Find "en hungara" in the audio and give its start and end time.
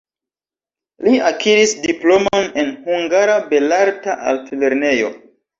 2.63-3.37